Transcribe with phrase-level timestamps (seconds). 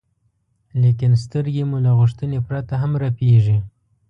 [0.81, 3.57] لیکن سترګې مو له غوښتنې پرته هم رپېږي.